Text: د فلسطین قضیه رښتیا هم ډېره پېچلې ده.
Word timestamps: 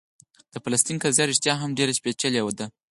د 0.53 0.55
فلسطین 0.63 0.97
قضیه 1.03 1.25
رښتیا 1.31 1.53
هم 1.59 1.69
ډېره 1.77 1.93
پېچلې 2.03 2.41
ده. 2.59 2.65